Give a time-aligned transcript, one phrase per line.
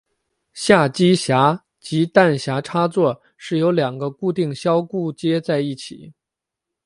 [0.51, 6.11] 下机匣及弹匣插座是由两个固定销固接在一起。